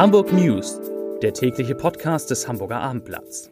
Hamburg 0.00 0.32
News, 0.32 0.80
der 1.20 1.34
tägliche 1.34 1.74
Podcast 1.74 2.30
des 2.30 2.48
Hamburger 2.48 2.80
Abendblatts. 2.80 3.50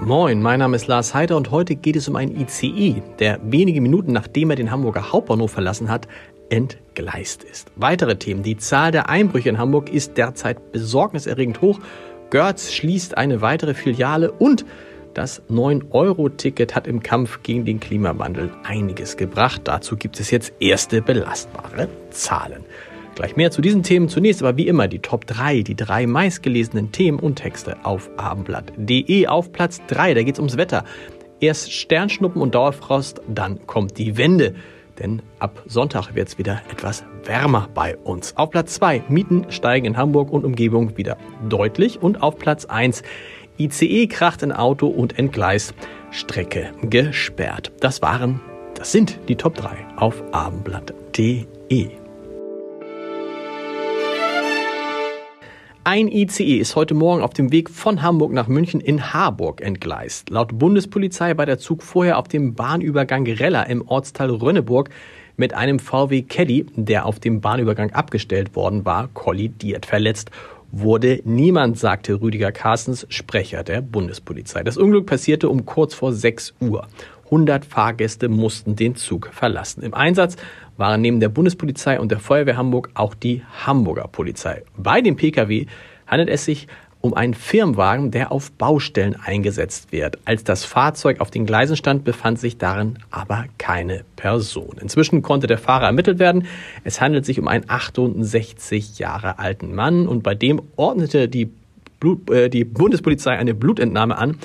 Moin, 0.00 0.42
mein 0.42 0.58
Name 0.58 0.74
ist 0.74 0.88
Lars 0.88 1.14
Heider 1.14 1.36
und 1.36 1.52
heute 1.52 1.76
geht 1.76 1.94
es 1.94 2.08
um 2.08 2.16
einen 2.16 2.34
ICE, 2.40 3.00
der 3.20 3.38
wenige 3.44 3.80
Minuten 3.80 4.10
nachdem 4.10 4.50
er 4.50 4.56
den 4.56 4.72
Hamburger 4.72 5.12
Hauptbahnhof 5.12 5.52
verlassen 5.52 5.88
hat, 5.88 6.08
entgleist 6.50 7.44
ist. 7.44 7.70
Weitere 7.76 8.16
Themen. 8.16 8.42
Die 8.42 8.56
Zahl 8.56 8.90
der 8.90 9.08
Einbrüche 9.08 9.48
in 9.48 9.58
Hamburg 9.58 9.92
ist 9.92 10.18
derzeit 10.18 10.72
besorgniserregend 10.72 11.60
hoch. 11.60 11.78
Görz 12.30 12.72
schließt 12.72 13.16
eine 13.16 13.42
weitere 13.42 13.74
Filiale 13.74 14.32
und 14.32 14.64
das 15.14 15.42
9-Euro-Ticket 15.50 16.74
hat 16.74 16.86
im 16.86 17.02
Kampf 17.02 17.42
gegen 17.42 17.64
den 17.64 17.80
Klimawandel 17.80 18.50
einiges 18.64 19.16
gebracht. 19.16 19.62
Dazu 19.64 19.96
gibt 19.96 20.18
es 20.20 20.30
jetzt 20.30 20.52
erste 20.60 21.02
belastbare 21.02 21.88
Zahlen. 22.10 22.64
Gleich 23.14 23.36
mehr 23.36 23.50
zu 23.50 23.60
diesen 23.60 23.82
Themen. 23.82 24.08
Zunächst 24.08 24.42
aber 24.42 24.56
wie 24.56 24.66
immer 24.66 24.88
die 24.88 25.00
Top 25.00 25.26
3, 25.26 25.62
die 25.62 25.74
drei 25.74 26.06
meistgelesenen 26.06 26.92
Themen 26.92 27.18
und 27.18 27.36
Texte 27.36 27.76
auf 27.84 28.10
abendblatt.de. 28.16 29.26
Auf 29.26 29.52
Platz 29.52 29.82
3, 29.88 30.14
da 30.14 30.22
geht 30.22 30.36
es 30.36 30.38
ums 30.38 30.56
Wetter. 30.56 30.84
Erst 31.40 31.72
Sternschnuppen 31.72 32.40
und 32.40 32.54
Dauerfrost, 32.54 33.20
dann 33.28 33.66
kommt 33.66 33.98
die 33.98 34.16
Wende. 34.16 34.54
Denn 34.98 35.22
ab 35.38 35.62
Sonntag 35.66 36.14
wird 36.14 36.28
es 36.28 36.38
wieder 36.38 36.62
etwas 36.70 37.04
wärmer 37.24 37.68
bei 37.74 37.96
uns. 37.96 38.36
Auf 38.36 38.50
Platz 38.50 38.74
2, 38.74 39.04
Mieten 39.08 39.46
steigen 39.50 39.86
in 39.86 39.96
Hamburg 39.96 40.30
und 40.30 40.44
Umgebung 40.44 40.96
wieder 40.96 41.16
deutlich. 41.48 42.00
Und 42.00 42.22
auf 42.22 42.38
Platz 42.38 42.66
1, 42.66 43.02
ICE 43.62 44.08
kracht 44.08 44.42
in 44.42 44.50
Auto 44.50 44.88
und 44.88 45.20
entgleist, 45.20 45.74
Strecke 46.10 46.72
gesperrt. 46.82 47.70
Das 47.78 48.02
waren, 48.02 48.40
das 48.74 48.90
sind 48.90 49.20
die 49.28 49.36
Top 49.36 49.54
3 49.54 49.70
auf 49.96 50.20
abendblatt.de. 50.32 51.90
Ein 55.84 56.08
ICE 56.08 56.58
ist 56.58 56.74
heute 56.74 56.94
Morgen 56.94 57.22
auf 57.22 57.34
dem 57.34 57.52
Weg 57.52 57.70
von 57.70 58.02
Hamburg 58.02 58.32
nach 58.32 58.48
München 58.48 58.80
in 58.80 59.12
Harburg 59.12 59.60
entgleist. 59.60 60.30
Laut 60.30 60.58
Bundespolizei 60.58 61.36
war 61.36 61.46
der 61.46 61.58
Zug 61.58 61.84
vorher 61.84 62.18
auf 62.18 62.26
dem 62.26 62.54
Bahnübergang 62.54 63.26
Reller 63.26 63.68
im 63.68 63.86
Ortsteil 63.86 64.30
Rönneburg 64.30 64.90
mit 65.36 65.54
einem 65.54 65.78
VW 65.78 66.22
Caddy, 66.22 66.66
der 66.74 67.06
auf 67.06 67.20
dem 67.20 67.40
Bahnübergang 67.40 67.92
abgestellt 67.92 68.56
worden 68.56 68.84
war, 68.84 69.08
kollidiert. 69.08 69.86
Verletzt 69.86 70.30
wurde 70.72 71.20
niemand, 71.24 71.78
sagte 71.78 72.20
Rüdiger 72.20 72.50
Carstens, 72.50 73.06
Sprecher 73.10 73.62
der 73.62 73.82
Bundespolizei. 73.82 74.64
Das 74.64 74.78
Unglück 74.78 75.06
passierte 75.06 75.48
um 75.48 75.66
kurz 75.66 75.94
vor 75.94 76.12
6 76.12 76.54
Uhr. 76.60 76.88
100 77.26 77.64
Fahrgäste 77.64 78.28
mussten 78.28 78.74
den 78.74 78.96
Zug 78.96 79.30
verlassen. 79.32 79.82
Im 79.82 79.94
Einsatz 79.94 80.36
waren 80.76 81.00
neben 81.00 81.20
der 81.20 81.28
Bundespolizei 81.28 82.00
und 82.00 82.10
der 82.10 82.18
Feuerwehr 82.18 82.56
Hamburg 82.56 82.90
auch 82.94 83.14
die 83.14 83.42
Hamburger 83.64 84.08
Polizei. 84.08 84.64
Bei 84.76 85.00
dem 85.00 85.16
Pkw 85.16 85.66
handelt 86.06 86.30
es 86.30 86.44
sich 86.44 86.66
um 87.02 87.14
einen 87.14 87.34
Firmenwagen, 87.34 88.10
der 88.10 88.32
auf 88.32 88.50
Baustellen 88.52 89.16
eingesetzt 89.16 89.92
wird. 89.92 90.18
Als 90.24 90.44
das 90.44 90.64
Fahrzeug 90.64 91.20
auf 91.20 91.30
den 91.30 91.44
Gleisen 91.44 91.76
stand, 91.76 92.04
befand 92.04 92.38
sich 92.38 92.56
darin 92.56 92.98
aber 93.10 93.44
keine 93.58 94.04
Person. 94.16 94.76
Inzwischen 94.80 95.20
konnte 95.20 95.48
der 95.48 95.58
Fahrer 95.58 95.86
ermittelt 95.86 96.18
werden. 96.18 96.46
Es 96.84 97.00
handelt 97.00 97.26
sich 97.26 97.38
um 97.38 97.48
einen 97.48 97.68
68 97.68 98.98
Jahre 98.98 99.38
alten 99.38 99.74
Mann 99.74 100.06
und 100.06 100.22
bei 100.22 100.34
dem 100.34 100.62
ordnete 100.76 101.28
die, 101.28 101.50
Blut, 102.00 102.30
äh, 102.30 102.48
die 102.48 102.64
Bundespolizei 102.64 103.36
eine 103.36 103.52
Blutentnahme 103.52 104.16
an 104.16 104.38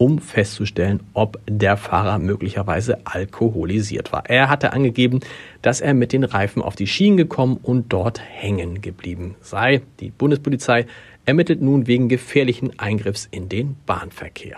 um 0.00 0.18
festzustellen, 0.18 1.00
ob 1.12 1.38
der 1.46 1.76
Fahrer 1.76 2.18
möglicherweise 2.18 3.00
alkoholisiert 3.04 4.12
war. 4.12 4.24
Er 4.30 4.48
hatte 4.48 4.72
angegeben, 4.72 5.20
dass 5.60 5.82
er 5.82 5.92
mit 5.92 6.14
den 6.14 6.24
Reifen 6.24 6.62
auf 6.62 6.74
die 6.74 6.86
Schienen 6.86 7.18
gekommen 7.18 7.58
und 7.62 7.92
dort 7.92 8.18
hängen 8.18 8.80
geblieben 8.80 9.34
sei. 9.42 9.82
Die 10.00 10.10
Bundespolizei 10.10 10.86
ermittelt 11.30 11.62
nun 11.62 11.86
wegen 11.86 12.08
gefährlichen 12.08 12.76
Eingriffs 12.80 13.28
in 13.30 13.48
den 13.48 13.76
Bahnverkehr. 13.86 14.56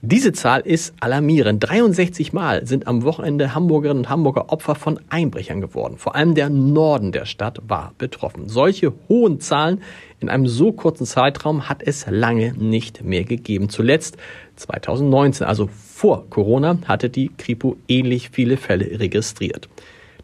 Diese 0.00 0.32
Zahl 0.32 0.62
ist 0.62 0.94
alarmierend. 1.00 1.62
63 1.68 2.32
Mal 2.32 2.66
sind 2.66 2.86
am 2.86 3.02
Wochenende 3.02 3.54
Hamburgerinnen 3.54 4.04
und 4.04 4.08
Hamburger 4.08 4.50
Opfer 4.50 4.74
von 4.74 4.98
Einbrechern 5.10 5.60
geworden. 5.60 5.98
Vor 5.98 6.16
allem 6.16 6.34
der 6.34 6.48
Norden 6.48 7.12
der 7.12 7.26
Stadt 7.26 7.58
war 7.68 7.92
betroffen. 7.98 8.48
Solche 8.48 8.94
hohen 9.10 9.38
Zahlen 9.38 9.82
in 10.18 10.30
einem 10.30 10.46
so 10.46 10.72
kurzen 10.72 11.04
Zeitraum 11.04 11.68
hat 11.68 11.82
es 11.82 12.06
lange 12.08 12.54
nicht 12.54 13.04
mehr 13.04 13.24
gegeben. 13.24 13.68
Zuletzt 13.68 14.16
2019, 14.56 15.46
also 15.46 15.68
vor 15.70 16.24
Corona, 16.30 16.78
hatte 16.86 17.10
die 17.10 17.30
Kripo 17.36 17.76
ähnlich 17.86 18.30
viele 18.30 18.56
Fälle 18.56 18.98
registriert. 18.98 19.68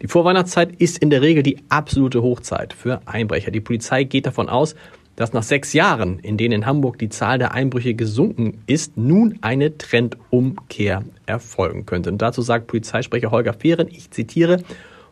Die 0.00 0.08
Vorweihnachtszeit 0.08 0.76
ist 0.80 0.98
in 0.98 1.10
der 1.10 1.22
Regel 1.22 1.42
die 1.42 1.58
absolute 1.68 2.22
Hochzeit 2.22 2.72
für 2.72 3.00
Einbrecher. 3.06 3.50
Die 3.50 3.60
Polizei 3.60 4.04
geht 4.04 4.26
davon 4.26 4.48
aus, 4.48 4.76
dass 5.18 5.32
nach 5.32 5.42
sechs 5.42 5.72
Jahren, 5.72 6.20
in 6.20 6.36
denen 6.36 6.62
in 6.62 6.66
Hamburg 6.66 6.96
die 6.96 7.08
Zahl 7.08 7.38
der 7.38 7.52
Einbrüche 7.52 7.94
gesunken 7.94 8.62
ist, 8.68 8.96
nun 8.96 9.36
eine 9.40 9.76
Trendumkehr 9.76 11.02
erfolgen 11.26 11.86
könnte. 11.86 12.10
Und 12.10 12.22
dazu 12.22 12.40
sagt 12.40 12.68
Polizeisprecher 12.68 13.32
Holger 13.32 13.52
Fehren, 13.52 13.88
ich 13.90 14.12
zitiere, 14.12 14.62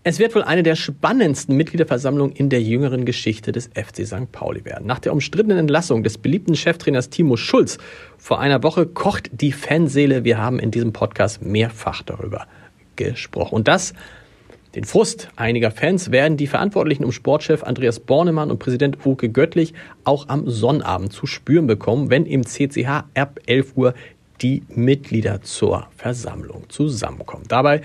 Es 0.08 0.20
wird 0.20 0.36
wohl 0.36 0.44
eine 0.44 0.62
der 0.62 0.76
spannendsten 0.76 1.58
Mitgliederversammlungen 1.58 2.36
in 2.36 2.50
der 2.50 2.62
jüngeren 2.62 3.06
Geschichte 3.06 3.52
des 3.52 3.72
FC 3.74 4.06
St. 4.06 4.32
Pauli 4.32 4.64
werden. 4.64 4.86
Nach 4.86 5.00
der 5.00 5.12
umstrittenen 5.12 5.58
Entlassung 5.58 6.04
des 6.04 6.20
beliebten 6.20 6.56
Cheftrainers 6.56 7.10
Timo 7.10 7.38
Schulz 7.38 7.80
vor 8.20 8.40
einer 8.40 8.62
Woche 8.62 8.86
kocht 8.86 9.32
die 9.32 9.52
Fanseele. 9.52 10.24
Wir 10.24 10.38
haben 10.38 10.60
in 10.60 10.70
diesem 10.70 10.94
Podcast 10.94 11.42
mehrfach 11.42 12.04
darüber 12.04 12.46
gesprochen. 12.96 13.56
Und 13.56 13.68
das 13.68 13.96
Den 14.76 14.84
Frust 14.84 15.30
einiger 15.38 15.72
Fans 15.72 16.12
werden 16.12 16.38
die 16.38 16.46
Verantwortlichen 16.46 17.04
um 17.04 17.12
Sportchef 17.12 17.64
Andreas 17.64 18.00
Bornemann 18.00 18.52
und 18.52 18.60
Präsident 18.60 19.04
Uke 19.08 19.30
Göttlich 19.30 19.74
auch 20.04 20.30
am 20.30 20.48
Sonnabend 20.48 21.14
zu 21.14 21.26
spüren 21.26 21.66
bekommen, 21.66 22.12
wenn 22.12 22.28
im 22.28 22.46
CCH 22.46 23.06
ab 23.16 23.40
11 23.48 23.76
Uhr 23.76 23.96
die 24.44 24.62
Mitglieder 24.70 25.42
zur 25.42 25.88
Versammlung 25.96 26.70
zusammenkommen. 26.70 27.46
Dabei 27.48 27.82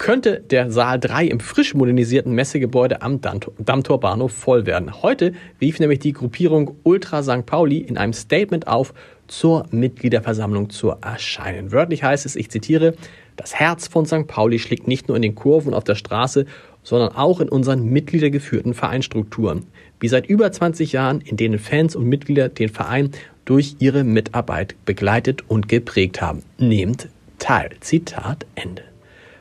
könnte 0.00 0.40
der 0.40 0.72
Saal 0.72 0.98
3 0.98 1.26
im 1.26 1.40
frisch 1.40 1.74
modernisierten 1.74 2.32
Messegebäude 2.32 3.02
am 3.02 3.20
Dammtor 3.20 4.00
Bahnhof 4.00 4.32
voll 4.32 4.64
werden. 4.64 5.02
Heute 5.02 5.34
rief 5.60 5.78
nämlich 5.78 5.98
die 5.98 6.14
Gruppierung 6.14 6.78
Ultra 6.84 7.22
St. 7.22 7.44
Pauli 7.44 7.78
in 7.78 7.98
einem 7.98 8.14
Statement 8.14 8.66
auf, 8.66 8.94
zur 9.28 9.66
Mitgliederversammlung 9.70 10.70
zu 10.70 10.88
erscheinen. 10.88 11.70
Wörtlich 11.70 12.02
heißt 12.02 12.24
es, 12.24 12.34
ich 12.34 12.50
zitiere, 12.50 12.94
das 13.36 13.54
Herz 13.54 13.88
von 13.88 14.06
St. 14.06 14.26
Pauli 14.26 14.58
schlägt 14.58 14.88
nicht 14.88 15.06
nur 15.06 15.16
in 15.16 15.22
den 15.22 15.34
Kurven 15.34 15.74
auf 15.74 15.84
der 15.84 15.94
Straße, 15.94 16.46
sondern 16.82 17.14
auch 17.14 17.40
in 17.40 17.50
unseren 17.50 17.84
mitgliedergeführten 17.84 18.72
Vereinstrukturen. 18.72 19.66
Wie 20.00 20.08
seit 20.08 20.26
über 20.26 20.50
20 20.50 20.92
Jahren, 20.92 21.20
in 21.20 21.36
denen 21.36 21.58
Fans 21.58 21.94
und 21.94 22.08
Mitglieder 22.08 22.48
den 22.48 22.70
Verein 22.70 23.10
durch 23.44 23.76
ihre 23.80 24.02
Mitarbeit 24.02 24.74
begleitet 24.86 25.44
und 25.46 25.68
geprägt 25.68 26.22
haben. 26.22 26.42
Nehmt 26.56 27.08
teil. 27.38 27.70
Zitat 27.80 28.46
Ende. 28.54 28.89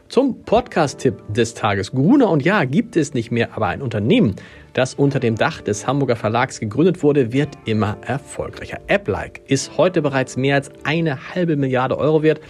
Zum 0.09 0.41
Podcast-Tipp 0.41 1.21
des 1.29 1.53
Tages. 1.53 1.91
Gruner 1.91 2.31
und 2.31 2.44
Ja 2.44 2.63
gibt 2.65 2.95
es 2.95 3.13
nicht 3.13 3.29
mehr, 3.29 3.56
aber 3.56 3.67
ein 3.67 3.83
Unternehmen, 3.83 4.35
das 4.73 4.95
unter 4.95 5.19
dem 5.19 5.35
Dach 5.35 5.61
des 5.61 5.85
Hamburger 5.85 6.15
Verlags 6.15 6.59
gegründet 6.59 7.03
wurde, 7.03 7.31
wird 7.31 7.50
immer 7.65 7.95
erfolgreicher. 8.01 8.79
AppLike 8.88 9.41
ist 9.45 9.77
heute 9.77 10.01
bereits 10.01 10.35
mehr 10.35 10.56
als 10.56 10.71
eine 10.83 11.35
halbe 11.35 11.57
Milliarde 11.57 11.95
Euro 12.00 12.23
wert, 12.23 12.41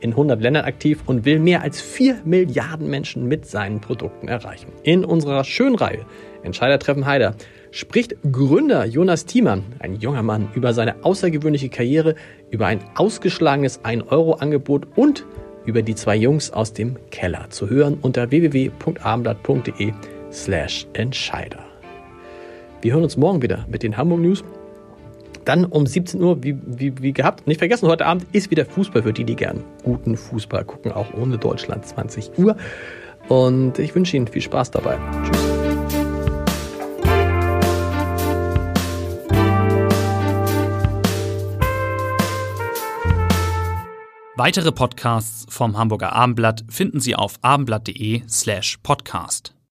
in 0.00 0.10
100 0.10 0.40
Ländern 0.40 0.64
aktiv 0.64 1.04
und 1.06 1.24
will 1.24 1.38
mehr 1.38 1.62
als 1.62 1.80
4 1.80 2.22
Milliarden 2.24 2.90
Menschen 2.90 3.28
mit 3.28 3.46
seinen 3.46 3.80
Produkten 3.80 4.26
erreichen. 4.26 4.72
In 4.82 5.04
unserer 5.04 5.44
Schönreihe 5.44 6.04
Entscheidertreffen 6.42 7.06
Heider 7.06 7.36
spricht 7.70 8.16
Gründer 8.32 8.86
Jonas 8.86 9.24
Thiemann, 9.24 9.62
ein 9.78 9.94
junger 9.94 10.24
Mann, 10.24 10.48
über 10.54 10.74
seine 10.74 11.04
außergewöhnliche 11.04 11.68
Karriere, 11.68 12.16
über 12.50 12.66
ein 12.66 12.80
ausgeschlagenes 12.96 13.84
1-Euro-Angebot 13.84 14.88
und 14.96 15.24
über 15.66 15.82
die 15.82 15.94
zwei 15.94 16.16
Jungs 16.16 16.50
aus 16.50 16.72
dem 16.72 16.96
Keller 17.10 17.50
zu 17.50 17.68
hören 17.68 17.98
unter 18.00 18.30
www.abendblatt.de 18.30 19.92
slash 20.32 20.86
Entscheider. 20.92 21.64
Wir 22.82 22.92
hören 22.92 23.04
uns 23.04 23.16
morgen 23.16 23.42
wieder 23.42 23.64
mit 23.68 23.82
den 23.82 23.96
Hamburg 23.96 24.20
News. 24.20 24.44
Dann 25.44 25.64
um 25.64 25.86
17 25.86 26.22
Uhr, 26.22 26.42
wie, 26.42 26.56
wie, 26.66 26.94
wie 27.02 27.12
gehabt. 27.12 27.46
Nicht 27.46 27.58
vergessen, 27.58 27.88
heute 27.88 28.06
Abend 28.06 28.26
ist 28.32 28.50
wieder 28.50 28.64
Fußball 28.64 29.02
für 29.02 29.12
die, 29.12 29.24
die 29.24 29.36
gern 29.36 29.62
guten 29.82 30.16
Fußball 30.16 30.64
gucken, 30.64 30.92
auch 30.92 31.12
ohne 31.14 31.38
Deutschland 31.38 31.86
20 31.86 32.38
Uhr. 32.38 32.56
Und 33.28 33.78
ich 33.78 33.94
wünsche 33.94 34.16
Ihnen 34.16 34.26
viel 34.26 34.42
Spaß 34.42 34.70
dabei. 34.70 34.98
Tschüss. 35.24 35.54
Weitere 44.36 44.72
Podcasts 44.72 45.43
vom 45.54 45.78
Hamburger 45.78 46.12
Abendblatt 46.12 46.64
finden 46.68 47.00
Sie 47.00 47.14
auf 47.14 47.38
abendblatt.de 47.42 48.22
slash 48.28 48.78
podcast. 48.82 49.53